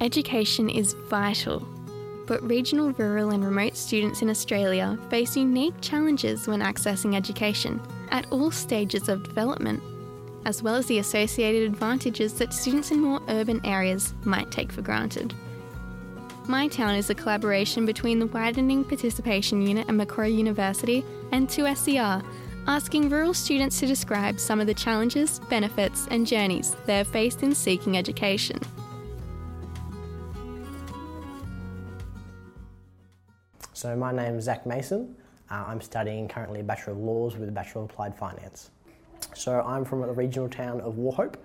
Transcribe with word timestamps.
Education 0.00 0.70
is 0.70 0.94
vital, 0.94 1.68
but 2.26 2.42
regional, 2.42 2.92
rural, 2.92 3.32
and 3.32 3.44
remote 3.44 3.76
students 3.76 4.22
in 4.22 4.30
Australia 4.30 4.98
face 5.10 5.36
unique 5.36 5.74
challenges 5.82 6.48
when 6.48 6.60
accessing 6.60 7.14
education 7.14 7.78
at 8.10 8.26
all 8.30 8.50
stages 8.50 9.10
of 9.10 9.22
development, 9.22 9.82
as 10.46 10.62
well 10.62 10.74
as 10.74 10.86
the 10.86 11.00
associated 11.00 11.64
advantages 11.64 12.32
that 12.34 12.54
students 12.54 12.90
in 12.92 13.00
more 13.00 13.20
urban 13.28 13.60
areas 13.66 14.14
might 14.24 14.50
take 14.50 14.72
for 14.72 14.80
granted. 14.80 15.34
My 16.48 16.66
Town 16.66 16.94
is 16.94 17.10
a 17.10 17.14
collaboration 17.14 17.84
between 17.84 18.18
the 18.18 18.26
Widening 18.26 18.84
Participation 18.84 19.60
Unit 19.60 19.86
at 19.86 19.94
Macquarie 19.94 20.32
University 20.32 21.04
and 21.30 21.46
2SER, 21.46 22.24
asking 22.66 23.10
rural 23.10 23.34
students 23.34 23.78
to 23.80 23.86
describe 23.86 24.40
some 24.40 24.60
of 24.60 24.66
the 24.66 24.72
challenges, 24.72 25.40
benefits, 25.50 26.08
and 26.10 26.26
journeys 26.26 26.74
they 26.86 26.96
have 26.96 27.08
faced 27.08 27.42
in 27.42 27.54
seeking 27.54 27.98
education. 27.98 28.58
So 33.80 33.96
my 33.96 34.12
name 34.12 34.34
is 34.34 34.44
Zach 34.44 34.66
Mason. 34.66 35.16
Uh, 35.50 35.64
I'm 35.66 35.80
studying 35.80 36.28
currently 36.28 36.60
a 36.60 36.62
Bachelor 36.62 36.92
of 36.92 36.98
Laws 36.98 37.38
with 37.38 37.48
a 37.48 37.52
Bachelor 37.52 37.84
of 37.84 37.90
Applied 37.90 38.14
Finance. 38.14 38.72
So 39.34 39.62
I'm 39.62 39.86
from 39.86 40.02
the 40.02 40.12
regional 40.12 40.50
town 40.50 40.82
of 40.82 40.96
Wauchope. 40.96 41.36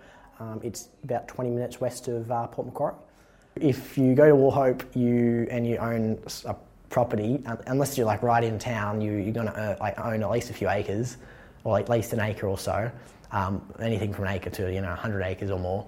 Um, 0.42 0.60
it's 0.62 0.90
about 1.06 1.30
20 1.30 1.50
minutes 1.52 1.80
west 1.80 2.10
of 2.10 2.30
uh, 2.30 2.48
Port 2.48 2.68
Macquarie. 2.68 2.96
If 3.56 3.98
you 3.98 4.16
go 4.16 4.28
to 4.28 4.36
Wauchope 4.36 4.84
you, 4.98 5.48
and 5.50 5.66
you 5.66 5.78
own 5.78 6.22
a 6.44 6.58
property, 6.90 7.42
unless 7.68 7.98
you're 7.98 8.06
like 8.06 8.22
right 8.22 8.44
in 8.44 8.60
town, 8.60 9.00
you, 9.00 9.14
you're 9.14 9.32
going 9.32 9.48
to 9.48 9.58
uh, 9.58 9.78
like 9.80 9.98
own 9.98 10.22
at 10.22 10.30
least 10.30 10.50
a 10.50 10.54
few 10.54 10.70
acres, 10.70 11.16
or 11.64 11.80
at 11.80 11.88
least 11.88 12.12
an 12.12 12.20
acre 12.20 12.48
or 12.48 12.58
so. 12.58 12.92
Um, 13.32 13.66
anything 13.80 14.14
from 14.14 14.26
an 14.26 14.34
acre 14.34 14.50
to 14.50 14.74
you 14.74 14.82
know 14.82 14.90
100 14.90 15.22
acres 15.22 15.52
or 15.52 15.60
more. 15.60 15.88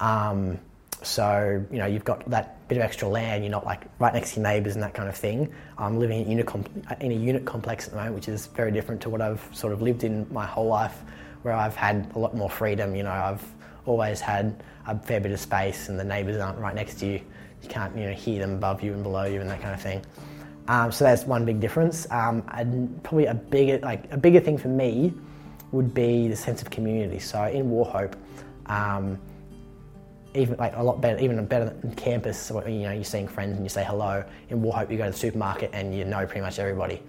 Um, 0.00 0.58
so 1.02 1.64
you 1.70 1.78
know 1.78 1.86
you've 1.86 2.04
got 2.04 2.28
that 2.28 2.55
bit 2.68 2.78
of 2.78 2.84
extra 2.84 3.08
land. 3.08 3.44
You're 3.44 3.52
not 3.52 3.64
like 3.64 3.84
right 3.98 4.12
next 4.12 4.34
to 4.34 4.40
your 4.40 4.48
neighbours 4.48 4.74
and 4.74 4.82
that 4.82 4.94
kind 4.94 5.08
of 5.08 5.16
thing. 5.16 5.52
I'm 5.78 5.98
living 5.98 6.30
in, 6.30 6.38
in 7.00 7.12
a 7.12 7.14
unit 7.14 7.44
complex 7.44 7.86
at 7.86 7.90
the 7.90 7.96
moment, 7.96 8.14
which 8.14 8.28
is 8.28 8.46
very 8.46 8.72
different 8.72 9.00
to 9.02 9.10
what 9.10 9.20
I've 9.20 9.46
sort 9.52 9.72
of 9.72 9.82
lived 9.82 10.04
in 10.04 10.26
my 10.32 10.46
whole 10.46 10.66
life, 10.66 11.02
where 11.42 11.54
I've 11.54 11.76
had 11.76 12.10
a 12.14 12.18
lot 12.18 12.34
more 12.34 12.50
freedom. 12.50 12.96
You 12.96 13.04
know, 13.04 13.10
I've 13.10 13.44
always 13.84 14.20
had 14.20 14.62
a 14.86 14.98
fair 14.98 15.20
bit 15.20 15.32
of 15.32 15.40
space, 15.40 15.88
and 15.88 15.98
the 15.98 16.04
neighbours 16.04 16.38
aren't 16.38 16.58
right 16.58 16.74
next 16.74 16.98
to 17.00 17.06
you. 17.06 17.20
You 17.62 17.68
can't 17.68 17.96
you 17.96 18.06
know 18.06 18.12
hear 18.12 18.40
them 18.40 18.54
above 18.54 18.82
you 18.82 18.92
and 18.92 19.02
below 19.02 19.24
you 19.24 19.40
and 19.40 19.50
that 19.50 19.60
kind 19.60 19.74
of 19.74 19.80
thing. 19.80 20.04
Um, 20.68 20.90
so 20.90 21.04
that's 21.04 21.24
one 21.24 21.44
big 21.44 21.60
difference. 21.60 22.10
Um, 22.10 22.42
and 22.52 23.02
probably 23.02 23.26
a 23.26 23.34
bigger 23.34 23.78
like 23.78 24.10
a 24.12 24.16
bigger 24.16 24.40
thing 24.40 24.58
for 24.58 24.68
me 24.68 25.14
would 25.72 25.94
be 25.94 26.28
the 26.28 26.36
sense 26.36 26.62
of 26.62 26.70
community. 26.70 27.18
So 27.18 27.44
in 27.44 27.70
Wauchope, 27.70 28.14
um, 28.66 29.18
even 30.36 30.56
like 30.56 30.74
a 30.76 30.82
lot 30.82 31.00
better, 31.00 31.18
even 31.18 31.44
better 31.46 31.66
than 31.66 31.94
campus. 31.94 32.50
You 32.50 32.80
know, 32.80 32.92
you're 32.92 33.04
seeing 33.04 33.28
friends 33.28 33.56
and 33.56 33.64
you 33.64 33.68
say 33.68 33.84
hello. 33.84 34.24
In 34.50 34.60
Wauchope, 34.62 34.90
you 34.90 34.98
go 34.98 35.04
to 35.04 35.10
the 35.10 35.16
supermarket 35.16 35.70
and 35.72 35.94
you 35.94 36.04
know 36.04 36.24
pretty 36.26 36.42
much 36.42 36.58
everybody. 36.58 37.02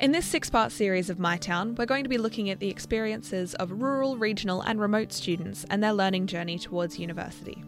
In 0.00 0.12
this 0.12 0.26
six 0.26 0.48
part 0.48 0.70
series 0.70 1.10
of 1.10 1.18
My 1.18 1.36
Town, 1.36 1.74
we're 1.74 1.86
going 1.86 2.04
to 2.04 2.08
be 2.08 2.18
looking 2.18 2.50
at 2.50 2.60
the 2.60 2.68
experiences 2.68 3.54
of 3.56 3.72
rural, 3.72 4.16
regional, 4.16 4.60
and 4.60 4.80
remote 4.80 5.12
students 5.12 5.66
and 5.70 5.82
their 5.82 5.92
learning 5.92 6.28
journey 6.28 6.56
towards 6.56 6.98
university. 7.00 7.64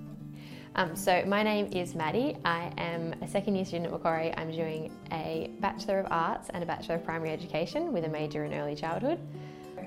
Um, 0.76 0.94
so, 0.94 1.24
my 1.26 1.42
name 1.42 1.66
is 1.72 1.96
Maddie. 1.96 2.36
I 2.44 2.72
am 2.78 3.14
a 3.20 3.26
second 3.26 3.56
year 3.56 3.64
student 3.64 3.86
at 3.86 3.92
Macquarie. 3.92 4.32
I'm 4.36 4.52
doing 4.52 4.92
a 5.10 5.50
Bachelor 5.58 5.98
of 5.98 6.06
Arts 6.12 6.48
and 6.54 6.62
a 6.62 6.66
Bachelor 6.66 6.94
of 6.94 7.04
Primary 7.04 7.32
Education 7.32 7.92
with 7.92 8.04
a 8.04 8.08
major 8.08 8.44
in 8.44 8.54
early 8.54 8.76
childhood. 8.76 9.18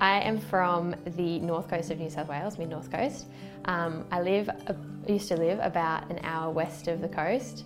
I 0.00 0.20
am 0.20 0.38
from 0.38 0.94
the 1.04 1.38
north 1.40 1.68
coast 1.68 1.90
of 1.90 1.98
New 1.98 2.10
South 2.10 2.28
Wales, 2.28 2.58
mid 2.58 2.68
north 2.68 2.90
coast. 2.90 3.26
Um, 3.66 4.04
I 4.10 4.20
live, 4.20 4.48
uh, 4.48 4.74
used 5.06 5.28
to 5.28 5.36
live 5.36 5.58
about 5.60 6.10
an 6.10 6.20
hour 6.22 6.50
west 6.50 6.88
of 6.88 7.00
the 7.00 7.08
coast, 7.08 7.64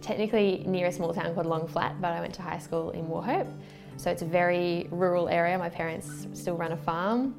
technically 0.00 0.62
near 0.66 0.86
a 0.86 0.92
small 0.92 1.12
town 1.14 1.34
called 1.34 1.46
Long 1.46 1.66
Flat, 1.66 2.00
but 2.00 2.12
I 2.12 2.20
went 2.20 2.34
to 2.34 2.42
high 2.42 2.58
school 2.58 2.90
in 2.90 3.06
Wauchope. 3.06 3.52
So 3.96 4.10
it's 4.10 4.22
a 4.22 4.26
very 4.26 4.88
rural 4.90 5.28
area. 5.28 5.56
My 5.58 5.68
parents 5.68 6.26
still 6.34 6.56
run 6.56 6.72
a 6.72 6.76
farm. 6.76 7.34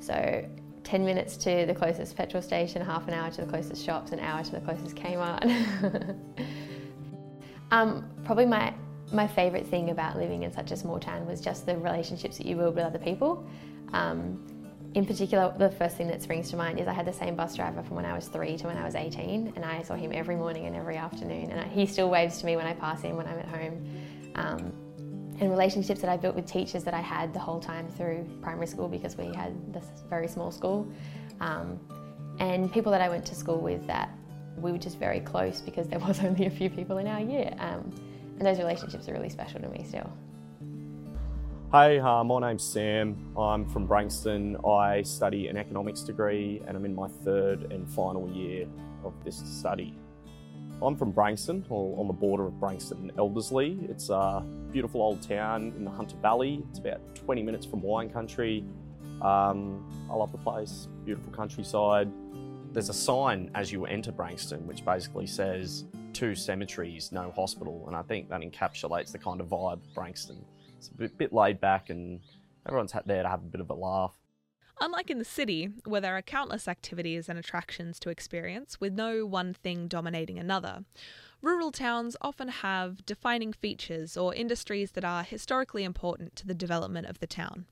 So 0.00 0.44
10 0.84 1.04
minutes 1.04 1.36
to 1.38 1.66
the 1.66 1.74
closest 1.74 2.16
petrol 2.16 2.42
station, 2.42 2.82
half 2.82 3.06
an 3.08 3.14
hour 3.14 3.30
to 3.30 3.42
the 3.42 3.46
closest 3.46 3.84
shops, 3.84 4.12
an 4.12 4.20
hour 4.20 4.42
to 4.42 4.50
the 4.50 4.60
closest 4.60 4.96
Kmart. 4.96 6.16
um, 7.70 8.08
probably 8.24 8.46
my, 8.46 8.72
my 9.12 9.26
favourite 9.26 9.66
thing 9.66 9.90
about 9.90 10.16
living 10.16 10.42
in 10.42 10.52
such 10.52 10.70
a 10.70 10.76
small 10.76 10.98
town 10.98 11.26
was 11.26 11.40
just 11.40 11.66
the 11.66 11.76
relationships 11.76 12.38
that 12.38 12.46
you 12.46 12.56
build 12.56 12.76
with 12.76 12.84
other 12.84 12.98
people. 12.98 13.44
Um, 13.92 14.46
in 14.94 15.06
particular, 15.06 15.54
the 15.56 15.70
first 15.70 15.96
thing 15.96 16.08
that 16.08 16.20
springs 16.20 16.50
to 16.50 16.56
mind 16.56 16.80
is 16.80 16.88
I 16.88 16.92
had 16.92 17.06
the 17.06 17.12
same 17.12 17.36
bus 17.36 17.54
driver 17.54 17.82
from 17.82 17.96
when 17.96 18.04
I 18.04 18.12
was 18.12 18.26
three 18.26 18.56
to 18.56 18.66
when 18.66 18.76
I 18.76 18.84
was 18.84 18.94
18, 18.94 19.52
and 19.54 19.64
I 19.64 19.82
saw 19.82 19.94
him 19.94 20.10
every 20.12 20.34
morning 20.34 20.66
and 20.66 20.74
every 20.74 20.96
afternoon. 20.96 21.50
And 21.50 21.70
he 21.70 21.86
still 21.86 22.10
waves 22.10 22.38
to 22.40 22.46
me 22.46 22.56
when 22.56 22.66
I 22.66 22.72
pass 22.72 23.02
him 23.02 23.16
when 23.16 23.26
I'm 23.26 23.38
at 23.38 23.48
home. 23.48 24.02
Um, 24.34 24.72
and 25.40 25.50
relationships 25.50 26.00
that 26.00 26.10
I 26.10 26.16
built 26.16 26.34
with 26.34 26.46
teachers 26.46 26.84
that 26.84 26.92
I 26.92 27.00
had 27.00 27.32
the 27.32 27.38
whole 27.38 27.60
time 27.60 27.88
through 27.88 28.28
primary 28.42 28.66
school 28.66 28.88
because 28.88 29.16
we 29.16 29.32
had 29.34 29.72
this 29.72 29.86
very 30.08 30.28
small 30.28 30.50
school. 30.50 30.86
Um, 31.40 31.80
and 32.40 32.70
people 32.72 32.90
that 32.92 33.00
I 33.00 33.08
went 33.08 33.24
to 33.26 33.34
school 33.34 33.60
with 33.60 33.86
that 33.86 34.10
we 34.56 34.72
were 34.72 34.78
just 34.78 34.98
very 34.98 35.20
close 35.20 35.60
because 35.60 35.88
there 35.88 35.98
was 35.98 36.20
only 36.24 36.46
a 36.46 36.50
few 36.50 36.68
people 36.68 36.98
in 36.98 37.06
our 37.06 37.20
year. 37.20 37.54
Um, 37.58 37.92
and 38.40 38.46
those 38.46 38.58
relationships 38.58 39.06
are 39.08 39.12
really 39.12 39.28
special 39.28 39.60
to 39.60 39.68
me 39.68 39.84
still. 39.86 40.10
Hey, 41.70 42.00
uh, 42.00 42.24
my 42.24 42.40
name's 42.40 42.64
Sam. 42.64 43.32
I'm 43.38 43.68
from 43.68 43.86
Branxton. 43.86 44.66
I 44.66 45.02
study 45.02 45.48
an 45.48 45.56
economics 45.56 46.00
degree 46.00 46.62
and 46.66 46.76
I'm 46.76 46.86
in 46.86 46.94
my 46.94 47.06
third 47.06 47.70
and 47.70 47.88
final 47.88 48.28
year 48.30 48.66
of 49.04 49.12
this 49.24 49.36
study. 49.36 49.94
I'm 50.82 50.96
from 50.96 51.12
Branxton, 51.12 51.64
or 51.68 52.00
on 52.00 52.06
the 52.06 52.14
border 52.14 52.46
of 52.46 52.54
Branxton 52.54 52.92
and 52.92 53.12
Elderslie. 53.18 53.78
It's 53.90 54.08
a 54.08 54.42
beautiful 54.72 55.02
old 55.02 55.20
town 55.20 55.74
in 55.76 55.84
the 55.84 55.90
Hunter 55.90 56.16
Valley. 56.22 56.64
It's 56.70 56.78
about 56.78 57.14
20 57.14 57.42
minutes 57.42 57.66
from 57.66 57.82
wine 57.82 58.08
country. 58.08 58.64
Um, 59.20 59.86
I 60.10 60.14
love 60.14 60.32
the 60.32 60.38
place, 60.38 60.88
beautiful 61.04 61.30
countryside. 61.34 62.10
There's 62.72 62.88
a 62.88 62.94
sign 62.94 63.50
as 63.54 63.70
you 63.70 63.84
enter 63.84 64.10
Branxton 64.10 64.62
which 64.62 64.82
basically 64.82 65.26
says 65.26 65.84
two 66.12 66.34
cemeteries, 66.34 67.12
no 67.12 67.30
hospital, 67.30 67.84
and 67.86 67.96
I 67.96 68.02
think 68.02 68.28
that 68.28 68.40
encapsulates 68.40 69.12
the 69.12 69.18
kind 69.18 69.40
of 69.40 69.48
vibe 69.48 69.74
of 69.74 69.94
Branxton. 69.94 70.38
It's 70.76 70.88
a 70.88 70.94
bit, 70.94 71.18
bit 71.18 71.32
laid 71.32 71.60
back 71.60 71.90
and 71.90 72.20
everyone's 72.66 72.94
there 73.06 73.22
to 73.22 73.28
have 73.28 73.40
a 73.40 73.46
bit 73.46 73.60
of 73.60 73.70
a 73.70 73.74
laugh. 73.74 74.14
Unlike 74.82 75.10
in 75.10 75.18
the 75.18 75.24
city, 75.26 75.68
where 75.84 76.00
there 76.00 76.16
are 76.16 76.22
countless 76.22 76.66
activities 76.66 77.28
and 77.28 77.38
attractions 77.38 78.00
to 78.00 78.08
experience, 78.08 78.80
with 78.80 78.94
no 78.94 79.26
one 79.26 79.52
thing 79.52 79.88
dominating 79.88 80.38
another, 80.38 80.84
rural 81.42 81.70
towns 81.70 82.16
often 82.22 82.48
have 82.48 83.04
defining 83.04 83.52
features 83.52 84.16
or 84.16 84.34
industries 84.34 84.92
that 84.92 85.04
are 85.04 85.22
historically 85.22 85.84
important 85.84 86.34
to 86.36 86.46
the 86.46 86.54
development 86.54 87.06
of 87.06 87.18
the 87.18 87.26
town. 87.26 87.66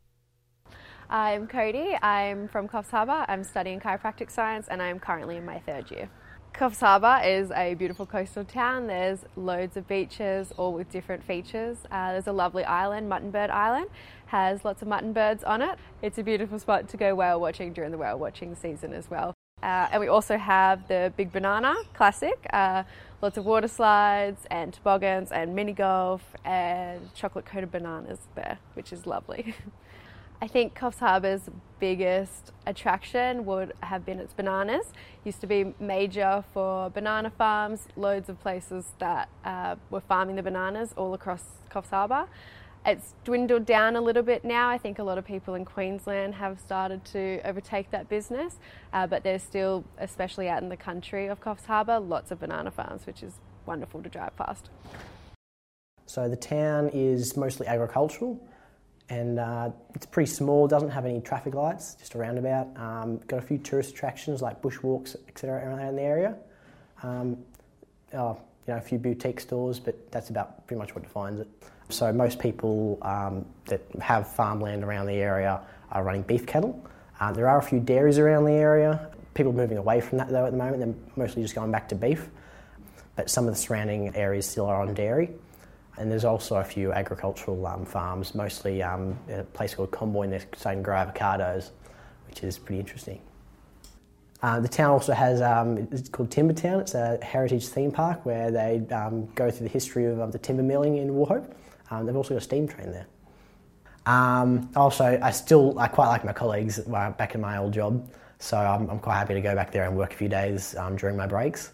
I'm 1.09 1.47
Cody. 1.47 1.97
I'm 2.03 2.49
from 2.49 2.69
Coffs 2.69 2.91
Harbour. 2.91 3.25
I'm 3.27 3.43
studying 3.43 3.81
chiropractic 3.81 4.31
science 4.31 4.67
and 4.69 4.83
I'm 4.83 4.99
currently 4.99 5.39
in 5.39 5.47
my 5.47 5.61
third 5.61 5.91
year. 5.91 6.11
Coffs 6.53 6.81
Harbour 6.81 7.21
is 7.25 7.51
a 7.53 7.75
beautiful 7.75 8.05
coastal 8.05 8.45
town. 8.45 8.89
There's 8.89 9.21
loads 9.37 9.77
of 9.77 9.87
beaches, 9.87 10.53
all 10.57 10.73
with 10.73 10.91
different 10.91 11.23
features. 11.23 11.79
Uh, 11.91 12.13
there's 12.13 12.27
a 12.27 12.33
lovely 12.33 12.65
island, 12.65 13.11
Muttonbird 13.11 13.51
Island, 13.51 13.89
has 14.27 14.65
lots 14.65 14.83
of 14.83 14.89
mutton 14.89 15.13
birds 15.13 15.45
on 15.45 15.63
it. 15.63 15.79
It's 16.03 16.19
a 16.19 16.23
beautiful 16.25 16.59
spot 16.59 16.89
to 16.89 16.97
go 16.97 17.15
whale 17.15 17.41
watching 17.41 17.73
during 17.73 17.93
the 17.93 17.99
whale 17.99 18.19
watching 18.19 18.55
season 18.57 18.93
as 18.93 19.09
well. 19.09 19.35
Uh, 19.63 19.89
and 19.93 20.01
we 20.01 20.09
also 20.09 20.37
have 20.37 20.87
the 20.89 21.13
Big 21.17 21.33
Banana 21.33 21.75
Classic, 21.95 22.39
uh, 22.53 22.83
lots 23.23 23.37
of 23.37 23.45
water 23.45 23.69
slides 23.69 24.47
and 24.51 24.73
toboggans 24.73 25.33
and 25.33 25.55
mini 25.55 25.73
golf 25.73 26.23
and 26.45 27.13
chocolate 27.15 27.45
coated 27.45 27.71
bananas 27.71 28.19
there, 28.35 28.59
which 28.75 28.93
is 28.93 29.07
lovely. 29.07 29.55
I 30.41 30.47
think 30.47 30.79
Coffs 30.79 31.01
Harbour's 31.01 31.51
biggest 31.81 32.53
attraction 32.65 33.45
would 33.45 33.73
have 33.81 34.07
been 34.07 34.21
its 34.21 34.33
bananas. 34.33 34.93
Used 35.25 35.41
to 35.41 35.49
be 35.49 35.75
major 35.81 36.45
for 36.55 36.91
banana 36.91 37.31
farms, 37.31 37.89
loads 37.97 38.29
of 38.29 38.41
places 38.41 38.93
that 39.01 39.29
uh, 39.45 39.75
were 39.91 40.01
farming 40.01 40.37
the 40.37 40.43
bananas 40.45 40.95
all 40.97 41.13
across 41.13 41.43
Coffs 41.71 41.91
Harbour. 41.91 42.29
It's 42.87 43.15
dwindled 43.25 43.67
down 43.67 43.97
a 43.97 44.01
little 44.01 44.23
bit 44.23 44.45
now. 44.45 44.69
I 44.71 44.79
think 44.79 45.01
a 45.01 45.03
lot 45.03 45.19
of 45.19 45.25
people 45.25 45.57
in 45.57 45.65
Queensland 45.65 46.37
have 46.37 46.61
started 46.61 47.05
to 47.07 47.41
overtake 47.45 47.91
that 47.91 48.09
business, 48.09 48.59
uh, 48.93 49.09
but 49.09 49.25
there's 49.25 49.43
still, 49.43 49.85
especially 49.99 50.49
out 50.49 50.63
in 50.63 50.69
the 50.69 50.77
country 50.77 51.27
of 51.27 51.41
Coffs 51.41 51.67
Harbour, 51.67 51.99
lots 51.99 52.31
of 52.31 52.39
banana 52.39 52.71
farms, 52.71 53.07
which 53.07 53.25
is 53.25 53.41
wonderful 53.67 54.05
to 54.05 54.09
drive 54.09 54.37
past. 54.37 54.71
So 56.07 56.29
the 56.29 56.37
town 56.37 56.91
is 56.95 57.37
mostly 57.37 57.67
agricultural 57.67 58.41
and 59.11 59.39
uh, 59.39 59.71
it's 59.95 60.07
pretty 60.07 60.31
small, 60.31 60.69
doesn't 60.69 60.91
have 60.91 61.07
any 61.07 61.21
traffic 61.21 61.55
lights, 61.55 61.95
just 61.95 62.15
a 62.15 62.19
roundabout. 62.19 62.69
Um, 62.77 63.19
got 63.27 63.39
a 63.39 63.43
few 63.43 63.59
tourist 63.59 63.91
attractions 63.91 64.43
like 64.43 64.61
bushwalks, 64.61 65.17
etc., 65.29 65.75
around 65.75 65.97
the 65.97 66.03
area. 66.03 66.37
Um, 67.03 67.39
oh, 68.13 68.39
you 68.67 68.75
know, 68.75 68.79
a 68.79 68.83
few 68.83 68.99
boutique 68.99 69.41
stores, 69.41 69.81
but 69.81 70.11
that's 70.13 70.29
about 70.29 70.67
pretty 70.67 70.79
much 70.79 70.95
what 70.95 71.05
defines 71.05 71.41
it. 71.41 71.49
So 71.89 72.13
most 72.13 72.39
people 72.39 72.99
um, 73.01 73.47
that 73.67 73.81
have 74.01 74.31
farmland 74.35 74.85
around 74.85 75.07
the 75.07 75.15
area 75.15 75.61
are 75.91 76.03
running 76.03 76.23
beef 76.23 76.47
cattle. 76.47 76.85
Uh, 77.19 77.33
there 77.33 77.49
are 77.49 77.59
a 77.59 77.63
few 77.63 77.81
dairies 77.81 78.19
around 78.19 78.45
the 78.45 78.53
area. 78.53 79.11
People 79.33 79.53
are 79.53 79.57
moving 79.57 79.79
away 79.79 80.01
from 80.03 80.19
that 80.19 80.29
though 80.29 80.45
at 80.45 80.53
the 80.53 80.59
moment. 80.59 80.81
They're 80.81 80.95
mostly 81.17 81.43
just 81.43 81.55
going 81.55 81.71
back 81.71 81.89
to 81.89 81.95
beef. 81.95 82.29
but 83.17 83.31
some 83.31 83.49
of 83.49 83.55
the 83.55 83.59
surrounding 83.59 84.15
areas 84.15 84.47
still 84.47 84.67
are 84.67 84.83
on 84.83 84.93
dairy. 84.93 85.31
And 85.99 86.11
there's 86.11 86.25
also 86.25 86.57
a 86.57 86.65
few 86.65 86.93
agricultural 86.93 87.67
um, 87.67 87.85
farms, 87.85 88.35
mostly 88.35 88.83
um, 88.83 89.19
a 89.29 89.43
place 89.43 89.75
called 89.75 89.91
Comboyne, 89.91 90.31
they're 90.31 90.45
starting 90.57 90.83
grow 90.83 90.97
avocados, 90.97 91.71
which 92.29 92.45
is 92.45 92.59
pretty 92.59 92.79
interesting. 92.79 93.21
Uh, 94.41 94.61
the 94.61 94.69
town 94.69 94.91
also 94.91 95.13
has, 95.13 95.43
um, 95.43 95.89
it's 95.91 96.09
called 96.09 96.31
Timber 96.31 96.53
Town. 96.53 96.81
It's 96.81 96.95
a 96.95 97.19
heritage 97.23 97.67
theme 97.67 97.91
park 97.91 98.25
where 98.25 98.53
they 98.53 98.87
um, 98.93 99.27
go 99.35 99.51
through 99.51 99.67
the 99.67 99.73
history 99.73 100.05
of, 100.07 100.31
the 100.31 100.39
timber 100.39 100.63
milling 100.63 100.99
in 100.99 101.11
Wauchope. 101.11 101.53
Um, 101.91 102.07
they've 102.07 102.15
also 102.15 102.35
got 102.35 102.39
a 102.39 102.45
steam 102.45 102.69
train 102.69 102.93
there. 102.93 103.07
Um, 104.07 104.71
also, 104.77 105.19
I 105.21 105.33
still 105.33 105.79
I 105.79 105.89
quite 105.89 106.07
like 106.07 106.25
my 106.25 106.33
colleagues 106.33 106.79
back 106.79 107.35
in 107.35 107.41
my 107.41 107.59
old 107.59 107.73
job, 107.73 108.09
so 108.39 108.57
I'm, 108.57 108.89
I'm 108.89 109.01
quite 109.01 109.17
happy 109.17 109.35
to 109.35 109.41
go 109.41 109.55
back 109.55 109.73
there 109.73 109.85
and 109.85 109.97
work 109.97 110.15
a 110.15 110.17
few 110.17 110.29
days 110.29 110.75
during 110.97 111.17
my 111.17 111.27
breaks, 111.27 111.73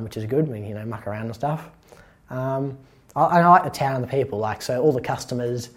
which 0.00 0.16
is 0.16 0.24
good. 0.24 0.48
We 0.48 0.60
you 0.60 0.74
know 0.74 0.86
muck 0.86 1.06
around 1.06 1.26
and 1.26 1.34
stuff. 1.34 1.68
I, 3.16 3.24
I 3.24 3.46
like 3.46 3.64
the 3.64 3.70
town 3.70 3.96
and 3.96 4.04
the 4.04 4.08
people. 4.08 4.38
Like 4.38 4.62
so, 4.62 4.80
all 4.82 4.92
the 4.92 5.00
customers 5.00 5.70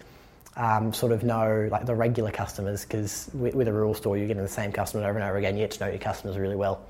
um, 0.56 0.92
sort 0.92 1.12
of 1.12 1.22
know 1.22 1.68
like 1.70 1.86
the 1.86 1.94
regular 1.94 2.30
customers 2.30 2.82
because 2.82 3.30
with, 3.32 3.54
with, 3.54 3.68
a 3.68 3.72
rural 3.72 3.94
store 3.94 4.18
you're 4.18 4.26
getting 4.26 4.42
the 4.42 4.48
same 4.48 4.70
customers 4.70 5.04
over 5.06 5.18
and 5.18 5.28
over 5.28 5.38
again. 5.38 5.56
You 5.56 5.64
get 5.64 5.70
to 5.72 5.84
know 5.84 5.90
your 5.90 5.98
customers 5.98 6.38
really 6.38 6.56
well. 6.56 6.84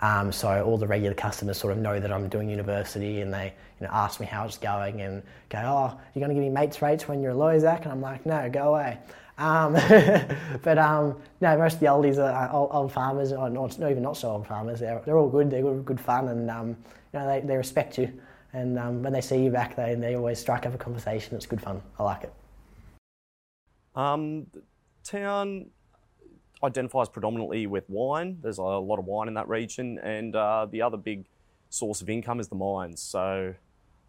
Um, 0.00 0.32
so 0.32 0.64
all 0.64 0.76
the 0.76 0.86
regular 0.86 1.14
customers 1.14 1.58
sort 1.58 1.72
of 1.72 1.78
know 1.78 2.00
that 2.00 2.12
I'm 2.12 2.28
doing 2.28 2.50
university 2.50 3.20
and 3.20 3.32
they 3.32 3.54
you 3.80 3.86
know 3.86 3.92
ask 3.92 4.18
me 4.20 4.26
how 4.26 4.44
it's 4.44 4.58
going 4.58 5.00
and 5.00 5.22
go, 5.48 5.58
oh, 5.58 6.00
you're 6.14 6.26
going 6.26 6.30
to 6.30 6.34
give 6.34 6.42
me 6.42 6.50
mates 6.50 6.82
rates 6.82 7.06
when 7.06 7.22
you're 7.22 7.32
a 7.32 7.36
lawyer, 7.36 7.60
Zach? 7.60 7.84
And 7.84 7.92
I'm 7.92 8.00
like, 8.00 8.26
no, 8.26 8.50
go 8.50 8.74
away. 8.74 8.98
Um, 9.38 9.72
but 10.62 10.78
um, 10.78 11.20
no, 11.40 11.56
most 11.56 11.74
of 11.74 11.80
the 11.80 11.86
oldies 11.86 12.18
are 12.18 12.52
old, 12.52 12.70
old 12.72 12.92
farmers, 12.92 13.32
or 13.32 13.48
not, 13.48 13.78
not, 13.78 13.90
even 13.90 14.02
not 14.02 14.16
so 14.16 14.30
old 14.30 14.46
farmers. 14.46 14.80
They're, 14.80 15.00
they're 15.04 15.16
all 15.16 15.28
good. 15.28 15.50
They're 15.50 15.62
good, 15.62 15.84
good 15.84 16.00
fun, 16.00 16.28
and 16.28 16.50
um, 16.50 16.68
you 16.68 17.18
know 17.18 17.26
they, 17.26 17.40
they 17.40 17.56
respect 17.56 17.96
you. 17.96 18.12
And 18.52 18.78
um, 18.78 19.02
when 19.02 19.12
they 19.12 19.20
see 19.20 19.42
you 19.42 19.50
back, 19.50 19.76
they 19.76 19.94
they 19.94 20.14
always 20.14 20.38
strike 20.38 20.66
up 20.66 20.74
a 20.74 20.78
conversation. 20.78 21.34
It's 21.34 21.46
good 21.46 21.60
fun. 21.60 21.82
I 21.98 22.02
like 22.02 22.24
it. 22.24 22.32
Um, 23.94 24.46
the 24.52 24.62
town 25.04 25.66
identifies 26.62 27.08
predominantly 27.08 27.66
with 27.66 27.88
wine. 27.88 28.38
There's 28.42 28.58
a 28.58 28.62
lot 28.62 28.98
of 28.98 29.06
wine 29.06 29.28
in 29.28 29.34
that 29.34 29.48
region, 29.48 29.98
and 29.98 30.36
uh, 30.36 30.66
the 30.70 30.82
other 30.82 30.96
big 30.96 31.24
source 31.70 32.02
of 32.02 32.10
income 32.10 32.40
is 32.40 32.48
the 32.48 32.54
mines. 32.54 33.00
So, 33.00 33.54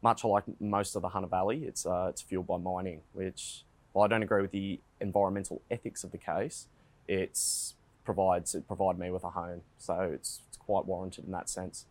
much 0.02 0.24
like 0.24 0.44
most 0.60 0.96
of 0.96 1.02
the 1.02 1.10
Hunter 1.10 1.30
Valley, 1.30 1.64
it's 1.64 1.86
uh, 1.86 2.08
it's 2.10 2.22
fueled 2.22 2.48
by 2.48 2.58
mining. 2.58 3.02
Which, 3.14 3.64
while 3.94 4.06
I 4.06 4.08
don't 4.08 4.24
agree 4.24 4.42
with 4.42 4.52
the 4.52 4.80
environmental 5.00 5.62
ethics 5.72 6.04
of 6.04 6.12
the 6.12 6.18
case, 6.18 6.68
it's 7.08 7.76
provides 8.04 8.54
it 8.54 8.68
provided 8.68 9.00
me 9.00 9.10
with 9.10 9.24
a 9.24 9.30
home. 9.30 9.62
So 9.78 10.12
it's, 10.14 10.42
it's 10.50 10.58
quite 10.58 10.86
warranted 10.86 11.26
in 11.26 11.32
that 11.32 11.50
sense. 11.50 11.86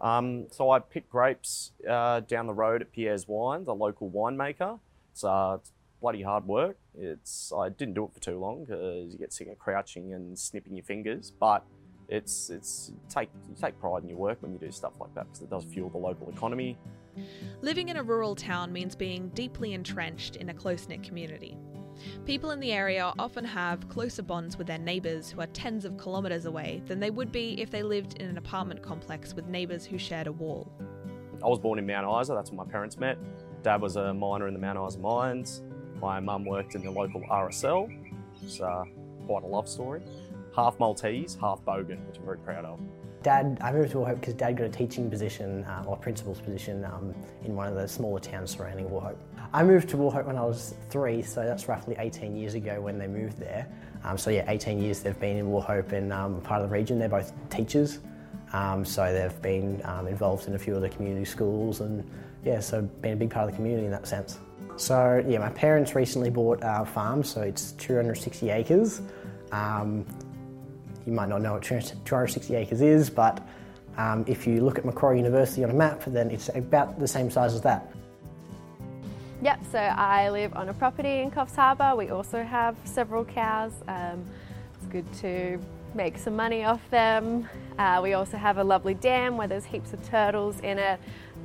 Um, 0.00 0.46
so 0.50 0.70
I 0.70 0.78
picked 0.78 1.10
grapes 1.10 1.72
uh, 1.88 2.20
down 2.20 2.46
the 2.46 2.54
road 2.54 2.80
at 2.80 2.92
Pierre's 2.92 3.28
Wine, 3.28 3.64
the 3.64 3.74
local 3.74 4.10
winemaker. 4.10 4.78
It's, 5.12 5.24
uh, 5.24 5.58
it's 5.60 5.72
bloody 6.00 6.22
hard 6.22 6.46
work. 6.46 6.76
It's 6.98 7.52
I 7.56 7.68
didn't 7.68 7.94
do 7.94 8.04
it 8.04 8.14
for 8.14 8.20
too 8.20 8.38
long 8.38 8.64
because 8.64 9.12
you 9.12 9.18
get 9.18 9.32
sick 9.32 9.48
of 9.48 9.58
crouching 9.58 10.14
and 10.14 10.38
snipping 10.38 10.74
your 10.74 10.84
fingers. 10.84 11.32
But 11.38 11.64
it's 12.08 12.50
it's 12.50 12.92
take 13.08 13.30
you 13.48 13.54
take 13.60 13.78
pride 13.78 14.02
in 14.02 14.08
your 14.08 14.18
work 14.18 14.42
when 14.42 14.52
you 14.52 14.58
do 14.58 14.70
stuff 14.70 14.92
like 15.00 15.14
that 15.14 15.26
because 15.26 15.42
it 15.42 15.50
does 15.50 15.64
fuel 15.64 15.88
the 15.90 15.98
local 15.98 16.28
economy. 16.30 16.76
Living 17.60 17.88
in 17.88 17.96
a 17.96 18.02
rural 18.02 18.34
town 18.34 18.72
means 18.72 18.96
being 18.96 19.28
deeply 19.30 19.74
entrenched 19.74 20.36
in 20.36 20.48
a 20.48 20.54
close 20.54 20.88
knit 20.88 21.02
community. 21.02 21.56
People 22.26 22.50
in 22.50 22.60
the 22.60 22.72
area 22.72 23.12
often 23.18 23.44
have 23.44 23.88
closer 23.88 24.22
bonds 24.22 24.56
with 24.56 24.66
their 24.66 24.78
neighbours 24.78 25.30
who 25.30 25.40
are 25.40 25.46
tens 25.48 25.84
of 25.84 25.98
kilometres 25.98 26.46
away 26.46 26.82
than 26.86 27.00
they 27.00 27.10
would 27.10 27.32
be 27.32 27.60
if 27.60 27.70
they 27.70 27.82
lived 27.82 28.18
in 28.18 28.28
an 28.28 28.38
apartment 28.38 28.82
complex 28.82 29.34
with 29.34 29.46
neighbours 29.46 29.84
who 29.84 29.98
shared 29.98 30.26
a 30.26 30.32
wall. 30.32 30.70
I 31.42 31.48
was 31.48 31.58
born 31.58 31.78
in 31.78 31.86
Mount 31.86 32.20
Isa, 32.20 32.34
that's 32.34 32.50
where 32.50 32.64
my 32.64 32.70
parents 32.70 32.98
met. 32.98 33.18
Dad 33.62 33.80
was 33.80 33.96
a 33.96 34.12
miner 34.14 34.48
in 34.48 34.54
the 34.54 34.60
Mount 34.60 34.78
Isa 34.88 34.98
mines. 34.98 35.62
My 36.00 36.20
mum 36.20 36.44
worked 36.44 36.74
in 36.74 36.82
the 36.82 36.90
local 36.90 37.20
RSL. 37.22 37.90
It's 38.42 38.60
uh, 38.60 38.84
quite 39.26 39.42
a 39.42 39.46
love 39.46 39.68
story. 39.68 40.02
Half 40.56 40.78
Maltese, 40.78 41.36
half 41.40 41.62
Bogan, 41.64 42.06
which 42.06 42.18
I'm 42.18 42.24
very 42.24 42.38
proud 42.38 42.64
of. 42.64 42.80
Dad, 43.22 43.58
I 43.60 43.70
moved 43.70 43.90
to 43.92 43.98
Wauchope 43.98 44.20
because 44.20 44.34
Dad 44.34 44.56
got 44.56 44.66
a 44.66 44.70
teaching 44.70 45.10
position 45.10 45.64
uh, 45.64 45.84
or 45.86 45.96
principal's 45.96 46.40
position 46.40 46.84
um, 46.86 47.14
in 47.44 47.54
one 47.54 47.68
of 47.68 47.74
the 47.74 47.86
smaller 47.86 48.18
towns 48.18 48.52
surrounding 48.52 48.86
Wauchope. 48.86 49.18
I 49.52 49.64
moved 49.64 49.88
to 49.90 49.96
Wauchope 49.96 50.26
when 50.26 50.36
I 50.36 50.44
was 50.44 50.74
three, 50.90 51.22
so 51.22 51.44
that's 51.44 51.66
roughly 51.66 51.96
18 51.98 52.36
years 52.36 52.54
ago 52.54 52.80
when 52.80 52.98
they 52.98 53.08
moved 53.08 53.38
there. 53.38 53.66
Um, 54.04 54.16
so 54.16 54.30
yeah, 54.30 54.44
18 54.46 54.80
years 54.80 55.00
they've 55.00 55.18
been 55.18 55.36
in 55.36 55.46
Wauchope 55.46 55.92
and 55.92 56.12
um, 56.12 56.40
part 56.40 56.62
of 56.62 56.70
the 56.70 56.72
region. 56.72 56.98
They're 56.98 57.08
both 57.08 57.32
teachers, 57.50 57.98
um, 58.52 58.84
so 58.84 59.12
they've 59.12 59.42
been 59.42 59.82
um, 59.84 60.06
involved 60.06 60.46
in 60.46 60.54
a 60.54 60.58
few 60.58 60.76
of 60.76 60.82
the 60.82 60.88
community 60.88 61.24
schools 61.24 61.80
and 61.80 62.08
yeah, 62.44 62.60
so 62.60 62.82
been 62.82 63.14
a 63.14 63.16
big 63.16 63.30
part 63.30 63.46
of 63.46 63.50
the 63.50 63.56
community 63.56 63.86
in 63.86 63.90
that 63.90 64.06
sense. 64.06 64.38
So 64.76 65.22
yeah, 65.28 65.38
my 65.38 65.50
parents 65.50 65.94
recently 65.94 66.30
bought 66.30 66.60
a 66.62 66.86
farm, 66.86 67.24
so 67.24 67.42
it's 67.42 67.72
260 67.72 68.50
acres. 68.50 69.02
Um, 69.52 70.06
you 71.06 71.12
might 71.12 71.28
not 71.28 71.42
know 71.42 71.54
what 71.54 71.62
260 71.62 72.54
acres 72.54 72.80
is, 72.80 73.10
but 73.10 73.46
um, 73.98 74.24
if 74.28 74.46
you 74.46 74.60
look 74.60 74.78
at 74.78 74.84
Macquarie 74.84 75.18
University 75.18 75.64
on 75.64 75.70
a 75.70 75.74
map, 75.74 76.04
then 76.06 76.30
it's 76.30 76.48
about 76.54 76.98
the 77.00 77.08
same 77.08 77.30
size 77.30 77.52
as 77.52 77.60
that. 77.62 77.92
Yep, 79.42 79.60
so 79.72 79.78
I 79.78 80.28
live 80.28 80.54
on 80.54 80.68
a 80.68 80.74
property 80.74 81.20
in 81.20 81.30
Coffs 81.30 81.56
Harbour. 81.56 81.96
We 81.96 82.10
also 82.10 82.42
have 82.42 82.76
several 82.84 83.24
cows. 83.24 83.72
Um, 83.88 84.22
it's 84.74 84.86
good 84.88 85.10
to 85.14 85.58
make 85.94 86.18
some 86.18 86.36
money 86.36 86.64
off 86.64 86.82
them. 86.90 87.48
Uh, 87.78 88.00
we 88.02 88.12
also 88.12 88.36
have 88.36 88.58
a 88.58 88.64
lovely 88.64 88.92
dam 88.92 89.38
where 89.38 89.48
there's 89.48 89.64
heaps 89.64 89.94
of 89.94 90.06
turtles 90.06 90.60
in 90.60 90.78
it 90.78 91.00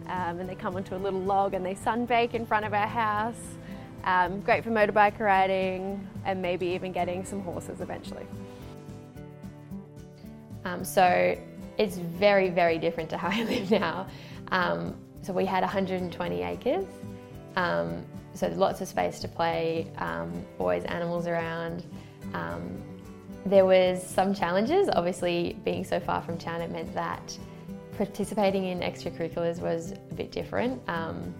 um, 0.08 0.42
and 0.42 0.50
they 0.50 0.56
come 0.56 0.76
onto 0.76 0.94
a 0.94 0.98
little 0.98 1.22
log 1.22 1.54
and 1.54 1.66
they 1.66 1.74
sunbake 1.74 2.34
in 2.34 2.46
front 2.46 2.66
of 2.66 2.74
our 2.74 2.86
house. 2.86 3.40
Um, 4.04 4.42
great 4.42 4.66
for 4.66 4.72
motorbike 4.72 5.18
riding 5.22 6.06
and 6.26 6.42
maybe 6.42 6.68
even 6.68 6.92
getting 6.92 7.24
some 7.24 7.40
horses 7.44 7.80
eventually. 7.80 8.26
Um, 10.66 10.84
so 10.84 11.38
it's 11.78 11.96
very, 11.96 12.50
very 12.50 12.78
different 12.78 13.10
to 13.12 13.18
how 13.18 13.30
I 13.30 13.44
live 13.46 13.72
now. 13.72 14.08
Um, 14.52 14.98
so 15.22 15.32
we 15.32 15.46
had 15.46 15.62
120 15.62 16.42
acres, 16.44 16.86
um, 17.56 18.04
so 18.34 18.48
lots 18.50 18.82
of 18.82 18.88
space 18.88 19.20
to 19.20 19.28
play, 19.28 19.92
um, 19.98 20.32
always 20.60 20.84
animals 20.86 21.28
around. 21.28 21.84
there 23.46 23.66
was 23.66 24.02
some 24.02 24.34
challenges, 24.34 24.90
obviously 24.94 25.56
being 25.64 25.84
so 25.84 26.00
far 26.00 26.22
from 26.22 26.36
town 26.38 26.62
it 26.62 26.72
meant 26.72 26.92
that 26.96 27.38
participating 27.98 28.66
in 28.66 28.80
extracurriculars 28.80 29.60
was 29.60 29.92
a 29.92 30.14
bit 30.16 30.32
different. 30.32 30.82
Um, 30.90 31.34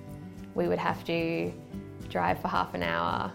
we 0.54 0.68
would 0.68 0.80
have 0.80 1.04
to 1.06 1.54
drive 2.10 2.40
for 2.40 2.48
half 2.48 2.74
an 2.74 2.84
hour 2.84 3.32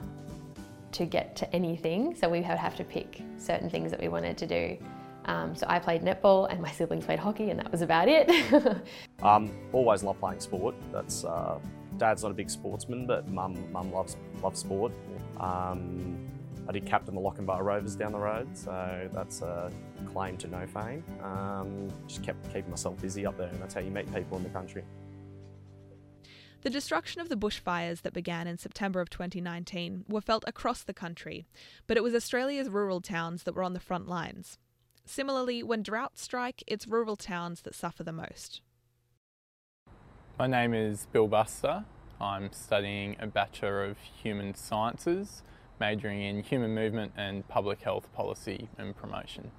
to 0.93 1.05
get 1.05 1.37
to 1.37 1.55
anything, 1.55 2.15
so 2.15 2.29
we 2.29 2.39
would 2.39 2.47
have 2.47 2.77
to 2.77 2.85
pick 2.85 3.23
certain 3.39 3.71
things 3.71 3.91
that 3.91 4.01
we 4.01 4.09
wanted 4.09 4.39
to 4.39 4.47
do. 4.47 4.79
Um, 5.27 5.55
so 5.55 5.67
I 5.69 5.79
played 5.79 6.03
netball 6.03 6.51
and 6.51 6.61
my 6.61 6.71
siblings 6.71 7.05
played 7.05 7.19
hockey, 7.19 7.51
and 7.51 7.61
that 7.61 7.71
was 7.71 7.83
about 7.83 8.09
it. 8.09 8.31
um, 9.23 9.51
always 9.73 10.03
love 10.03 10.19
playing 10.19 10.41
sport. 10.41 10.75
That's 10.93 11.25
uh, 11.25 11.59
dad's 12.01 12.23
not 12.23 12.33
a 12.33 12.35
big 12.35 12.51
sportsman, 12.51 13.07
but 13.07 13.29
mum 13.29 13.71
mum 13.71 13.93
loves 13.93 14.17
loves 14.43 14.59
sport. 14.59 14.93
Um, 15.39 16.27
I 16.69 16.73
did 16.73 16.87
captain 16.87 17.15
the 17.15 17.21
Lochinvar 17.21 17.63
Rovers 17.63 17.95
down 17.95 18.13
the 18.13 18.19
road, 18.19 18.57
so 18.57 19.09
that's 19.13 19.43
a 19.43 19.71
claim 20.07 20.37
to 20.39 20.49
no 20.49 20.67
fame. 20.67 21.05
Um, 21.23 21.89
just 22.07 22.23
kept 22.23 22.45
keeping 22.53 22.71
myself 22.71 23.01
busy 23.01 23.27
up 23.27 23.37
there, 23.37 23.49
and 23.49 23.61
that's 23.61 23.75
how 23.75 23.81
you 23.81 23.91
meet 23.91 24.13
people 24.13 24.37
in 24.37 24.43
the 24.43 24.51
country. 24.51 24.83
The 26.63 26.71
destruction 26.71 27.21
of 27.21 27.29
the 27.29 27.37
bushfires 27.37 28.03
that 28.03 28.13
began 28.13 28.47
in 28.47 28.59
September 28.59 29.01
of 29.01 29.09
2019 29.09 30.05
were 30.09 30.21
felt 30.21 30.45
across 30.47 30.83
the 30.83 30.93
country, 30.93 31.47
but 31.87 31.97
it 31.97 32.03
was 32.03 32.15
Australia's 32.15 32.69
rural 32.69 33.01
towns 33.01 33.45
that 33.45 33.55
were 33.55 33.63
on 33.63 33.73
the 33.73 33.81
front 33.81 34.09
lines. 34.09 34.59
Similarly, 35.07 35.63
when 35.63 35.83
droughts 35.83 36.23
strike, 36.23 36.63
it's 36.67 36.87
rural 36.87 37.17
towns 37.17 37.63
that 37.63 37.75
suffer 37.75 38.05
the 38.05 38.13
most. 38.13 38.61
My 40.41 40.47
name 40.47 40.73
is 40.73 41.07
Bill 41.13 41.29
Buster. 41.29 41.85
I'm 42.19 42.51
studying 42.51 43.15
a 43.21 43.27
Bachelor 43.27 43.85
of 43.85 43.99
Human 44.23 44.55
Sciences 44.55 45.43
majoring 45.79 46.23
in 46.23 46.43
human 46.43 46.75
movement 46.75 47.13
and 47.15 47.47
public 47.47 47.83
health 47.83 48.11
policy 48.15 48.71
and 48.79 48.97
promotion. 48.97 49.51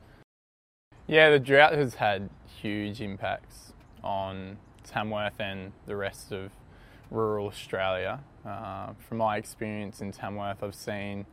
Yeah, 1.06 1.30
the 1.30 1.38
drought 1.38 1.74
has 1.74 1.94
had 1.94 2.32
huge 2.48 3.00
impacts 3.00 3.74
on 4.04 4.58
Tamworth 4.84 5.40
and 5.40 5.72
the 5.86 5.96
rest 5.96 6.32
of 6.32 6.50
rural 7.12 7.46
Australia. 7.46 8.22
Uh, 8.44 8.94
from 9.08 9.20
my 9.20 9.38
experience 9.38 10.02
in 10.02 10.12
Tamworth, 10.12 10.64
I've 10.64 10.74
seen, 10.74 11.28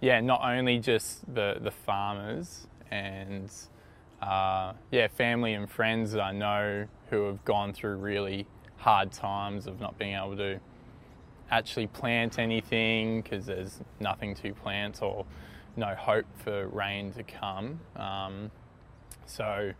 yeah, 0.00 0.18
not 0.22 0.40
only 0.42 0.78
just 0.78 1.34
the, 1.34 1.58
the 1.60 1.72
farmers 1.72 2.66
and 2.90 3.52
uh, 4.22 4.72
yeah, 4.90 5.08
family 5.08 5.52
and 5.52 5.70
friends 5.70 6.12
that 6.12 6.22
I 6.22 6.32
know 6.32 6.86
who 7.10 7.24
have 7.24 7.44
gone 7.44 7.74
through 7.74 7.96
really 7.96 8.46
hard 8.78 9.12
times 9.12 9.66
of 9.66 9.80
not 9.80 9.98
being 9.98 10.14
able 10.14 10.36
to 10.36 10.58
actually 11.50 11.86
plant 11.86 12.38
anything 12.38 13.22
because 13.22 13.46
there's 13.46 13.80
nothing 14.00 14.34
to 14.34 14.52
plant 14.54 15.02
or 15.02 15.24
no 15.76 15.94
hope 15.94 16.26
for 16.36 16.66
rain 16.68 17.12
to 17.12 17.22
come. 17.22 17.80
Um, 17.96 18.50
so, 19.26 19.72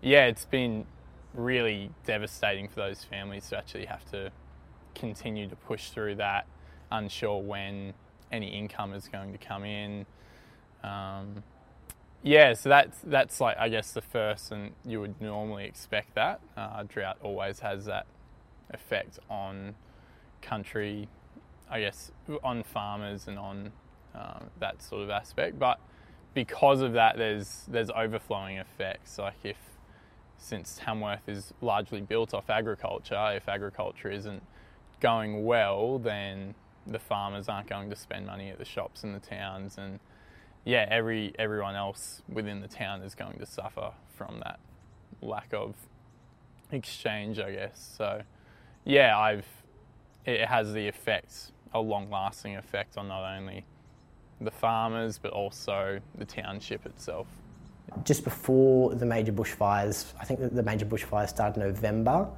yeah, 0.00 0.26
it's 0.26 0.44
been 0.44 0.86
really 1.34 1.90
devastating 2.04 2.68
for 2.68 2.76
those 2.76 3.04
families 3.04 3.48
to 3.48 3.58
actually 3.58 3.86
have 3.86 4.08
to 4.10 4.30
continue 4.94 5.48
to 5.48 5.56
push 5.56 5.90
through 5.90 6.16
that, 6.16 6.46
unsure 6.90 7.40
when 7.42 7.94
any 8.30 8.48
income 8.48 8.92
is 8.92 9.08
going 9.08 9.32
to 9.32 9.38
come 9.38 9.64
in. 9.64 10.06
Um, 10.82 11.42
yeah, 12.22 12.54
so 12.54 12.68
that's 12.68 12.98
that's 13.04 13.40
like 13.40 13.56
I 13.58 13.68
guess 13.68 13.92
the 13.92 14.00
first, 14.00 14.52
and 14.52 14.72
you 14.84 15.00
would 15.00 15.20
normally 15.20 15.64
expect 15.64 16.14
that. 16.14 16.40
Uh, 16.56 16.84
drought 16.84 17.18
always 17.22 17.60
has 17.60 17.86
that 17.86 18.06
effect 18.70 19.18
on 19.28 19.74
country, 20.40 21.08
I 21.70 21.80
guess, 21.80 22.10
on 22.42 22.62
farmers 22.62 23.28
and 23.28 23.38
on 23.38 23.72
um, 24.14 24.50
that 24.60 24.82
sort 24.82 25.02
of 25.02 25.10
aspect. 25.10 25.58
But 25.58 25.80
because 26.34 26.80
of 26.80 26.92
that, 26.94 27.16
there's 27.16 27.64
there's 27.68 27.90
overflowing 27.90 28.56
effects. 28.58 29.18
Like 29.18 29.34
if 29.44 29.56
since 30.38 30.78
Tamworth 30.82 31.28
is 31.28 31.54
largely 31.60 32.00
built 32.00 32.34
off 32.34 32.50
agriculture, 32.50 33.32
if 33.34 33.48
agriculture 33.48 34.10
isn't 34.10 34.42
going 35.00 35.44
well, 35.44 35.98
then 35.98 36.54
the 36.86 36.98
farmers 36.98 37.48
aren't 37.48 37.68
going 37.68 37.88
to 37.90 37.96
spend 37.96 38.26
money 38.26 38.50
at 38.50 38.58
the 38.58 38.64
shops 38.64 39.04
in 39.04 39.12
the 39.12 39.20
towns, 39.20 39.78
and 39.78 40.00
yeah, 40.64 40.86
every 40.90 41.32
everyone 41.38 41.76
else 41.76 42.22
within 42.28 42.60
the 42.60 42.68
town 42.68 43.02
is 43.02 43.14
going 43.14 43.38
to 43.38 43.46
suffer 43.46 43.92
from 44.16 44.40
that 44.44 44.58
lack 45.20 45.52
of 45.52 45.74
exchange, 46.70 47.38
I 47.38 47.52
guess. 47.52 47.94
So 47.96 48.22
yeah, 48.84 49.18
I've 49.18 49.46
it 50.24 50.46
has 50.46 50.72
the 50.72 50.86
effect, 50.86 51.50
a 51.74 51.80
long-lasting 51.80 52.56
effect 52.56 52.96
on 52.96 53.08
not 53.08 53.24
only 53.36 53.64
the 54.40 54.50
farmers 54.50 55.18
but 55.18 55.32
also 55.32 56.00
the 56.16 56.24
township 56.24 56.86
itself. 56.86 57.26
Just 58.04 58.24
before 58.24 58.94
the 58.94 59.04
major 59.04 59.32
bushfires, 59.32 60.12
I 60.20 60.24
think 60.24 60.54
the 60.54 60.62
major 60.62 60.86
bushfires 60.86 61.28
started 61.28 61.58
November 61.58 62.28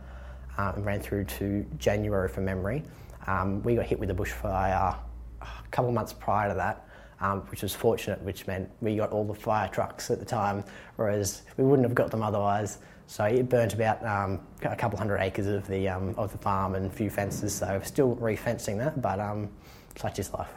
uh, 0.59 0.73
and 0.75 0.85
ran 0.85 1.01
through 1.01 1.25
to 1.25 1.65
January 1.79 2.29
from 2.29 2.45
memory. 2.45 2.83
Um, 3.27 3.63
we 3.63 3.77
got 3.77 3.87
hit 3.87 3.99
with 3.99 4.11
a 4.11 4.15
bushfire 4.15 4.97
a 5.41 5.47
couple 5.71 5.89
of 5.89 5.95
months 5.95 6.13
prior 6.13 6.49
to 6.49 6.55
that, 6.55 6.87
um, 7.21 7.41
which 7.43 7.63
was 7.63 7.75
fortunate, 7.75 8.21
which 8.23 8.47
meant 8.47 8.69
we 8.81 8.97
got 8.97 9.11
all 9.11 9.25
the 9.25 9.35
fire 9.35 9.69
trucks 9.69 10.11
at 10.11 10.19
the 10.19 10.25
time, 10.25 10.65
whereas 10.97 11.43
we 11.57 11.65
wouldn't 11.65 11.87
have 11.87 11.95
got 11.95 12.11
them 12.11 12.23
otherwise. 12.23 12.79
So 13.07 13.25
it 13.25 13.49
burnt 13.49 13.75
about 13.75 14.05
um, 14.05 14.41
a 14.63 14.75
couple 14.75 14.99
hundred 14.99 15.19
acres 15.19 15.47
of 15.47 15.67
the 15.67 15.89
um, 15.89 16.15
of 16.17 16.33
the 16.33 16.39
farm 16.39 16.75
and 16.75 16.87
a 16.87 16.91
few 16.91 17.11
fences. 17.11 17.55
So 17.55 17.81
still 17.85 18.17
refencing 18.17 18.79
that, 18.79 19.01
but 19.01 19.21
um, 19.21 19.51
such 19.97 20.19
is 20.19 20.33
life. 20.33 20.49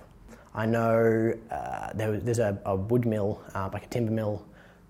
I 0.56 0.66
know 0.66 1.34
uh, 1.52 1.94
there, 1.94 2.18
there's 2.18 2.40
a, 2.40 2.58
a, 2.66 2.76
wood 2.76 3.06
mill, 3.06 3.42
uh, 3.54 3.70
like 3.72 3.86
a 3.86 3.90
timber 3.90 4.12
mill, 4.12 4.44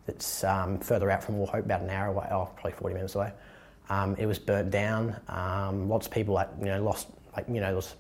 that's 0.06 0.46
um, 0.46 0.80
further 0.80 1.12
out 1.12 1.22
from 1.22 1.36
Wauchope, 1.36 1.66
about 1.66 1.82
an 1.82 1.90
hour 1.90 2.08
away, 2.08 2.26
oh, 2.32 2.50
probably 2.56 2.72
40 2.72 2.96
minutes 2.96 3.16
away. 3.16 3.34
Um, 3.90 4.16
it 4.18 4.28
was 4.28 4.40
burnt 4.40 4.72
down. 4.72 5.20
Um, 5.28 5.90
lots 5.90 6.08
of 6.08 6.14
people, 6.14 6.34
like 6.34 6.50
you 6.60 6.68
know, 6.68 6.82
lost, 6.82 7.10
like 7.36 7.48
you 7.50 7.56
know, 7.56 7.68
there 7.68 7.76
was 7.76 7.96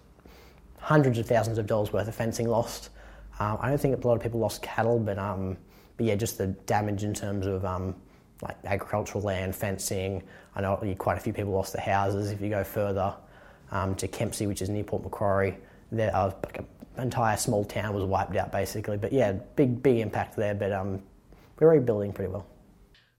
hundreds 0.80 1.18
of 1.20 1.26
thousands 1.26 1.58
of 1.58 1.68
dollars 1.68 1.92
worth 1.92 2.08
of 2.08 2.16
fencing 2.16 2.48
lost. 2.48 2.90
I 3.40 3.70
don't 3.70 3.80
think 3.80 4.04
a 4.04 4.08
lot 4.08 4.16
of 4.16 4.24
people 4.24 4.40
lost 4.40 4.64
cattle, 4.64 4.98
but 4.98 5.16
but 5.16 6.06
yeah, 6.06 6.16
just 6.16 6.40
the 6.40 6.48
damage 6.48 7.04
in 7.04 7.14
terms 7.14 7.46
of 7.46 7.64
like 8.42 8.58
agricultural 8.66 9.24
land, 9.24 9.56
fencing. 9.56 10.24
I 10.56 10.62
know 10.62 10.96
quite 10.98 11.18
a 11.18 11.20
few 11.20 11.34
people 11.34 11.54
lost 11.54 11.74
their 11.74 11.84
houses. 11.84 12.32
If 12.32 12.42
you 12.42 12.50
go 12.50 12.64
further 12.64 13.14
um, 13.72 13.96
to 13.96 14.08
Kempsey, 14.08 14.48
which 14.48 14.62
is 14.62 14.70
near 14.70 14.84
Port 14.84 15.04
Macquarie, 15.04 15.58
there 15.92 16.16
uh, 16.16 16.32
like 16.44 16.60
an 16.60 17.04
entire 17.04 17.38
small 17.38 17.64
town 17.64 17.94
was 17.94 18.04
wiped 18.04 18.36
out 18.36 18.52
basically. 18.52 18.98
But 18.98 19.14
yeah, 19.14 19.34
big 19.56 19.82
big 19.82 19.98
impact 19.98 20.36
there. 20.36 20.56
But 20.56 20.72
um, 20.72 21.02
we're 21.60 21.72
rebuilding 21.72 22.14
pretty 22.14 22.32
well. 22.32 22.46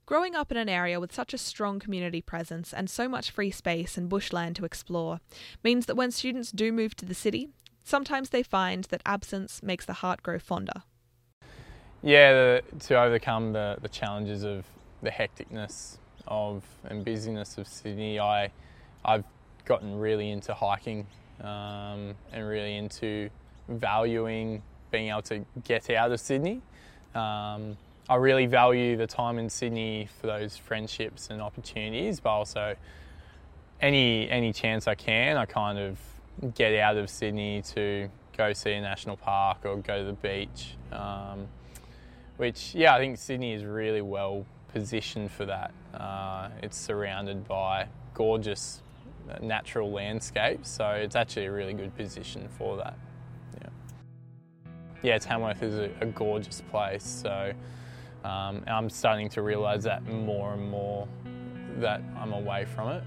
Growing 0.05 0.33
up 0.33 0.51
in 0.51 0.57
an 0.57 0.69
area 0.69 0.99
with 0.99 1.13
such 1.13 1.35
a 1.35 1.37
strong 1.37 1.79
community 1.79 2.19
presence 2.19 2.73
and 2.73 2.89
so 2.89 3.07
much 3.07 3.29
free 3.29 3.51
space 3.51 3.95
and 3.95 4.09
bushland 4.09 4.55
to 4.55 4.65
explore 4.65 5.19
means 5.63 5.85
that 5.85 5.95
when 5.95 6.09
students 6.09 6.51
do 6.51 6.71
move 6.71 6.95
to 6.95 7.05
the 7.05 7.13
city, 7.13 7.49
sometimes 7.83 8.29
they 8.29 8.41
find 8.41 8.85
that 8.85 9.03
absence 9.05 9.61
makes 9.61 9.85
the 9.85 9.93
heart 9.93 10.23
grow 10.23 10.39
fonder. 10.39 10.81
Yeah, 12.01 12.31
the, 12.31 12.63
to 12.87 12.99
overcome 12.99 13.53
the, 13.53 13.77
the 13.83 13.89
challenges 13.89 14.43
of 14.43 14.65
the 15.01 15.09
hecticness 15.09 15.97
of 16.27 16.63
and 16.85 17.03
busyness 17.03 17.57
of 17.57 17.67
Sydney, 17.67 18.19
I 18.19 18.51
I've 19.03 19.23
gotten 19.65 19.99
really 19.99 20.31
into 20.31 20.53
hiking 20.53 21.07
um, 21.41 22.15
and 22.31 22.47
really 22.47 22.75
into 22.75 23.29
valuing 23.67 24.61
being 24.91 25.09
able 25.09 25.21
to 25.21 25.45
get 25.63 25.89
out 25.91 26.11
of 26.11 26.19
Sydney. 26.19 26.61
Um, 27.15 27.77
I 28.09 28.15
really 28.15 28.47
value 28.47 28.97
the 28.97 29.07
time 29.07 29.37
in 29.37 29.49
Sydney 29.49 30.09
for 30.19 30.27
those 30.27 30.57
friendships 30.57 31.29
and 31.29 31.41
opportunities, 31.41 32.19
but 32.19 32.31
also 32.31 32.75
any 33.81 34.29
any 34.29 34.51
chance 34.51 34.87
I 34.87 34.95
can, 34.95 35.37
I 35.37 35.45
kind 35.45 35.77
of 35.77 35.99
get 36.55 36.73
out 36.79 36.97
of 36.97 37.09
Sydney 37.09 37.61
to 37.73 38.09
go 38.35 38.53
see 38.53 38.71
a 38.71 38.81
national 38.81 39.17
park 39.17 39.59
or 39.65 39.77
go 39.77 39.99
to 39.99 40.05
the 40.05 40.13
beach. 40.13 40.75
Um, 40.91 41.47
which, 42.37 42.73
yeah, 42.73 42.95
I 42.95 42.99
think 42.99 43.17
Sydney 43.17 43.51
is 43.53 43.65
really 43.65 44.01
well 44.01 44.45
positioned 44.73 45.31
for 45.31 45.45
that. 45.45 45.71
Uh, 45.93 46.49
it's 46.61 46.77
surrounded 46.77 47.47
by 47.47 47.87
gorgeous 48.13 48.81
natural 49.41 49.91
landscapes, 49.91 50.69
so 50.69 50.89
it's 50.89 51.15
actually 51.15 51.45
a 51.45 51.51
really 51.51 51.73
good 51.73 51.95
position 51.95 52.47
for 52.57 52.77
that. 52.77 52.97
Yeah, 53.61 53.69
yeah 55.03 55.17
Tamworth 55.17 55.61
is 55.61 55.75
a, 55.75 55.91
a 56.01 56.05
gorgeous 56.05 56.61
place, 56.71 57.03
so 57.03 57.53
um, 58.23 58.63
I'm 58.67 58.89
starting 58.89 59.29
to 59.29 59.41
realise 59.41 59.83
that 59.83 60.05
more 60.07 60.53
and 60.53 60.69
more 60.69 61.07
that 61.77 62.01
I'm 62.17 62.33
away 62.33 62.65
from 62.65 62.89
it. 62.89 63.03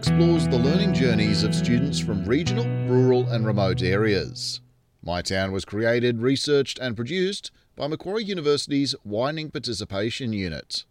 Explores 0.00 0.48
the 0.48 0.56
learning 0.56 0.94
journeys 0.94 1.44
of 1.44 1.54
students 1.54 1.98
from 1.98 2.24
regional, 2.24 2.64
rural, 2.86 3.28
and 3.28 3.44
remote 3.44 3.82
areas. 3.82 4.62
My 5.02 5.20
Town 5.20 5.52
was 5.52 5.66
created, 5.66 6.22
researched, 6.22 6.78
and 6.78 6.96
produced 6.96 7.50
by 7.76 7.86
Macquarie 7.86 8.24
University's 8.24 8.94
Widening 9.04 9.50
Participation 9.50 10.32
Unit. 10.32 10.86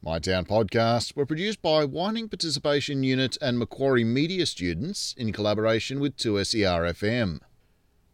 My 0.00 0.20
Town 0.20 0.44
podcasts 0.44 1.16
were 1.16 1.26
produced 1.26 1.60
by 1.60 1.84
Widening 1.84 2.28
Participation 2.28 3.02
Unit 3.02 3.36
and 3.42 3.58
Macquarie 3.58 4.04
Media 4.04 4.46
students 4.46 5.12
in 5.18 5.32
collaboration 5.32 5.98
with 5.98 6.16
2SER 6.16 6.92
FM. 6.92 7.40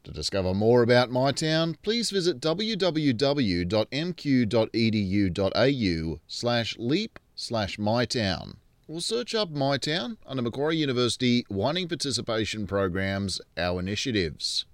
To 0.05 0.13
discover 0.13 0.55
more 0.55 0.83
about 0.83 1.11
My 1.11 1.33
Town, 1.33 1.77
please 1.83 2.09
visit 2.11 2.41
www.mq.edu.au 2.41 3.01
slash 6.27 6.77
leap 6.79 7.19
slash 7.35 7.77
mytown 7.77 8.55
or 8.93 9.01
search 9.01 9.35
up 9.35 9.51
My 9.51 9.79
Town 9.79 10.19
under 10.27 10.43
Macquarie 10.43 10.77
University 10.77 11.47
Widening 11.49 11.89
Participation 11.89 12.67
Programs 12.67 13.41
Our 13.57 13.81
Initiatives. 13.81 14.67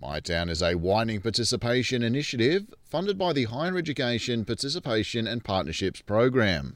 My 0.00 0.18
Town 0.18 0.48
is 0.48 0.60
a 0.60 0.74
widening 0.74 1.20
participation 1.20 2.02
initiative 2.02 2.74
funded 2.82 3.16
by 3.16 3.32
the 3.32 3.44
Higher 3.44 3.78
Education 3.78 4.44
Participation 4.44 5.28
and 5.28 5.44
Partnerships 5.44 6.00
Program. 6.00 6.70